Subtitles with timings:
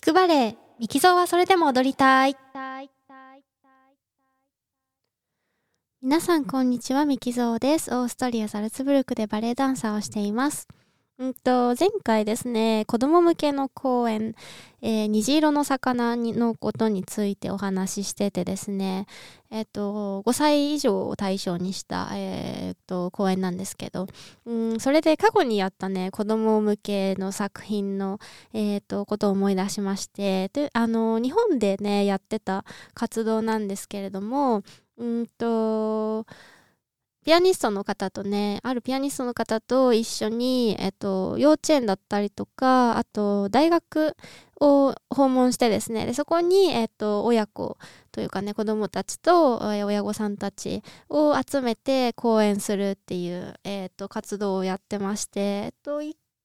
[0.00, 2.34] 聞くバレエ、ミキゾーはそれでも踊りたい。
[6.00, 7.94] 皆さんこんにちは、ミキゾーです。
[7.94, 10.68] オーストリア・ザルツブルクでバレエダンサーをしています。
[11.20, 14.34] うんと、前回ですね、子供向けの講演、
[14.80, 19.06] えー、虹色の魚のことについてお話ししててですね、
[19.50, 24.06] えっ、ー、と、5歳以上を対象にした、え、ー、と、講演なんですけど、
[24.46, 28.18] うん、それで過去にやったね、子供向けの作品の、
[28.54, 32.64] えっ、と、ことを思い出しまして、で、あの、日本でね、やってた
[32.94, 34.62] 活動なんですけれども、
[34.96, 36.24] うんと、
[37.24, 44.16] ピアニストの方とね、あるピアニストの方と一緒に、えっと、幼稚園だったりとか、あと、大学
[44.58, 47.76] を訪問してですね、でそこに、えっと、親子
[48.10, 56.00] というかね、子供たちと親御さんたちを集めて講演するっていう、えっと、活動をやってまして、えっと、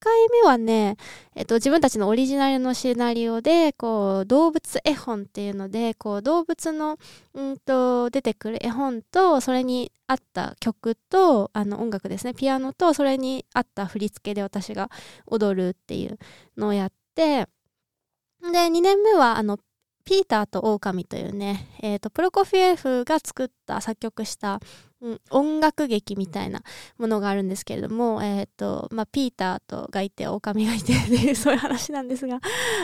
[0.00, 0.96] 回目はね、
[1.36, 6.98] えっと、自分たちのオリジナルのシナリオで、こう、動物絵本っていうので、こう、動物の、
[7.38, 14.90] んと、出てくる絵本と、それに合った曲と、あの、音楽ですね、ピアノと、それに合った振り付けで私が
[15.26, 16.18] 踊るっていう
[16.56, 17.46] のをやって、
[18.40, 19.58] で、2年目は、あの、
[20.04, 24.60] ピーターと狼というね、え、ー、と、プロコフィエフが作った、作曲した、
[25.30, 26.62] 音楽劇みたいな
[26.98, 32.40] ものがあるんですけれども、え、ー、と、まあ、ピーターとがいて、狼がいて っていう、そういう話なんですが、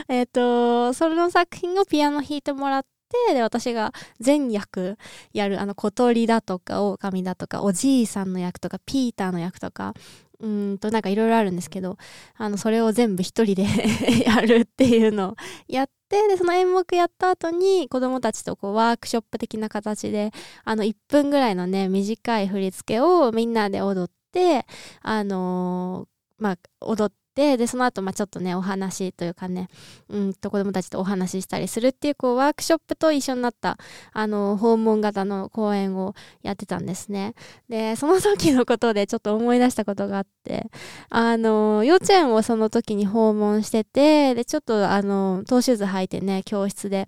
[0.08, 2.82] えっ、と、その作品をピアノ弾いてもらっ
[3.28, 4.96] て、で、私が全役
[5.32, 9.94] やる、あの、小鳥だとか、狼だとか、おじいさんの役とか、ピーターの役とか、
[10.40, 11.96] うんと、なんかいろいろあるんですけど、
[12.36, 13.66] あの、それを全部一人で
[14.24, 15.36] やるっていうのを
[15.68, 20.32] やって、で、その演目やった後に子供たちとこうワークショップ的な形で、
[20.64, 24.66] あの、1分ぐらいのね、短い振り付けをみんなで踊って、
[25.02, 29.68] あのー、まあ、踊って、で、で、その後、まあちょっとね、お話というかね、
[30.08, 33.76] うんと子供たちとお話ししたりするっていう、こう、ワークショップと一緒になった、
[34.12, 37.34] あの、訪問型の講演をやってたんですね。
[37.68, 40.70] で、その時のことでちょっと思い出したことがあって、
[41.10, 47.06] あの、幼稚園をその時に訪問してて、で、ちょっと、あの、トーシューズ履いてね、教室で、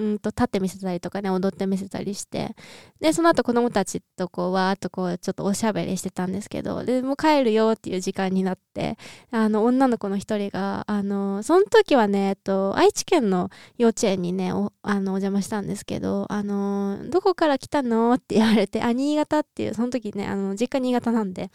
[0.00, 2.54] うんと立って見せたりとかね踊って見せたりして。
[3.00, 8.98] でその後子供たちとこうわーっとこうちょっとおしゃべりしてたんですけどでもう帰るよっていう時間になって
[9.30, 21.50] あの女の子の一人があのその時はね、えっと、愛知県の幼稚園にねおあのお邪魔したんですけどあのどこから来たのって言われてあ新潟っていうその時ねあの実家新潟なんで。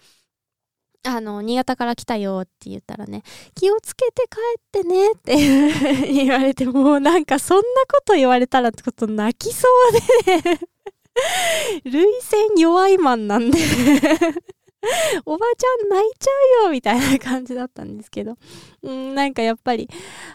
[1.05, 3.23] あの、新潟から来たよって言ったらね、
[3.53, 4.37] 気をつけて帰
[4.79, 10.59] ってねって言われて、もうなんかそんなこと言われたらちょっと泣きそうでね。
[11.85, 13.59] 涙腺弱いマンなんで。
[15.25, 18.37] おばちゃん泣いちゃうよみたいな感じだったんですけど、
[18.83, 19.89] うん、なんかやっぱり、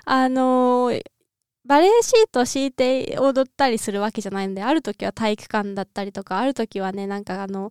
[0.04, 1.02] あのー、
[1.64, 7.70] バレエシート敷いて踊ったりするわけじゃないので、ある時は体育館だったりとか、ある時はね、なんかあの、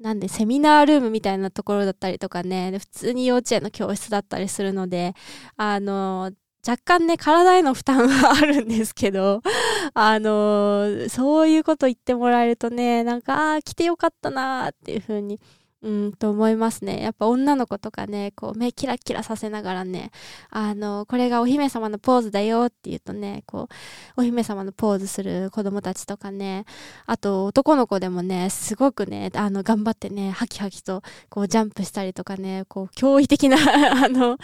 [0.00, 5.14] なんでセミナールームみたいなところだったりとかね、普通に幼稚園の教室だったりするので、
[5.56, 6.32] あの、
[6.66, 9.40] 若干ね、体への負担はあるんですけど、
[9.94, 15.40] あの、そういうこと言ってもらえるとね、なんか、ああ、来てよかったなーっていう風に
[15.82, 17.02] うんと思いますね。
[17.02, 20.10] やっぱ女の子とかね、こう目キラキラさせながらね、
[20.50, 23.68] あの、これがお姫様のポーズだよって言うとね、こ
[24.16, 26.64] う、お姫様のポーズする子供たちとかね、
[27.04, 33.56] あと男の子でもね、すごくね、あの、頑張ってね、ハキハキとこうジャンプしたりとかね、こう、驚異的な
[34.04, 34.38] あの、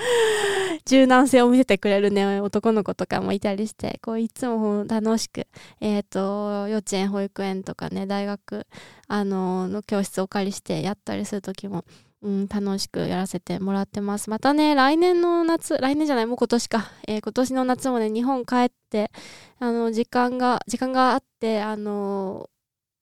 [0.85, 5.47] 柔軟性を見せてくれるね、男の子とかもいたりして、こう、いつも楽しく、
[5.81, 8.67] えっ、ー、と、幼稚園、保育園とかね、大学、
[9.13, 11.85] あの、の教室をお借りしてやったりする時も、
[12.23, 14.31] うん、楽しくやらせてもらってます。
[14.31, 16.91] またね、来年の夏、来年じゃない、もう今年か。
[17.07, 19.11] えー、今年の夏もね、日本帰って、
[19.59, 22.49] あの、時間が、時間があって、あの、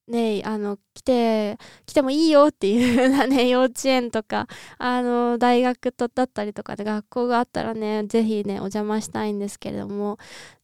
[0.09, 4.48] ね、あの、来て、来てもいいよっていうようなね、 幼稚園とか、
[4.78, 10.19] あの、大学とだったりとかで学校があったらね、ぜひね、お邪魔したいんですけれども、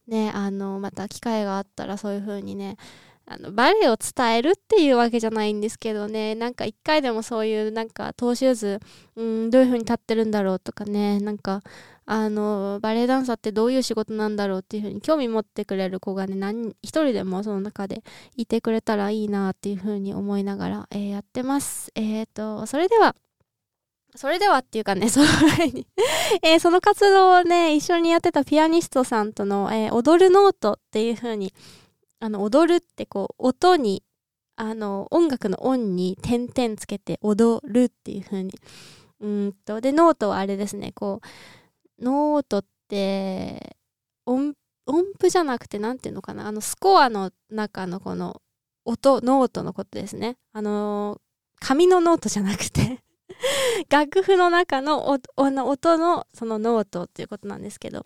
[0.07, 2.75] ね、あの、また機会があったらそういう風にね、
[3.29, 6.33] あのバレエを伝えるっていうわけじゃないんですけどね。
[6.33, 8.79] なんか一回でもそういうなんかトーシューズ、
[9.17, 11.19] うん、どういう風に立ってるんだろうとかね。
[11.19, 11.61] なんか
[12.05, 18.01] あのバレエダンサーってどういう仕事なんだろうっていう風に興味持ってくれる子がね何一人でもその中で
[18.37, 21.91] いてくれたらいいなっていう風に思いながら、えー、やってます。
[21.95, 23.13] えっ、ー、とそれでは
[24.15, 25.27] それではっていうかね、 その
[25.57, 25.85] 前に。
[26.41, 31.53] えー、その活動をね、一緒にやってたピアニストさんとの、えー、踊るノートっていう風に、
[32.19, 34.03] あの、踊るってこう、音に、
[34.55, 38.53] あの、音楽の音に点々つけて踊るっていう風に。
[39.19, 41.21] うんと、で、ノートはあれですね、こ
[41.99, 43.77] う、ノートって、
[44.25, 44.55] 音、
[45.19, 46.47] 符じゃなくて何ていうのかな。
[46.47, 48.41] あのスコアの中のこの
[48.85, 50.37] 音ノートのことですね。
[50.53, 51.19] あの
[51.59, 53.03] 紙のノートじゃなくて
[53.89, 58.05] 楽譜の中の音のそのノートっていうことなんですけど。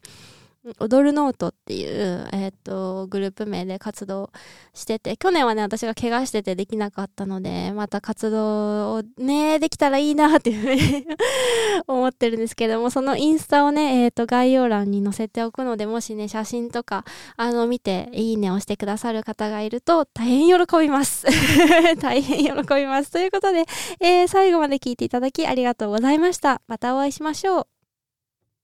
[0.79, 4.29] 踊るノートっていう、えー、っと、グループ名で活動
[4.75, 11.07] してて、去年はね、私が怪我しててできなかったので、また活動をね、できたらいいなっていうふうに
[11.87, 17.05] 思ってるんですけども、そのインスタをね、えー、っと、概要欄に載せておくので、もしね、写真とか、
[17.37, 21.25] あの、見て、いいねをしてくださる方がいると、大変喜びます。
[21.99, 23.11] 大変喜びます。
[23.11, 23.65] ということで、
[23.99, 26.61] えー、最後まで聞いていただきありがとうございました。
[26.67, 27.80] またお会いしましょう。